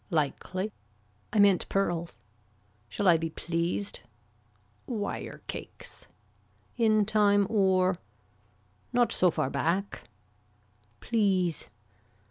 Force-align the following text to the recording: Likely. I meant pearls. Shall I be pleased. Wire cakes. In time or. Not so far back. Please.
Likely. 0.09 0.71
I 1.31 1.37
meant 1.37 1.69
pearls. 1.69 2.17
Shall 2.89 3.07
I 3.07 3.17
be 3.17 3.29
pleased. 3.29 3.99
Wire 4.87 5.43
cakes. 5.45 6.07
In 6.75 7.05
time 7.05 7.45
or. 7.51 7.99
Not 8.91 9.11
so 9.11 9.29
far 9.29 9.51
back. 9.51 10.09
Please. 11.01 11.69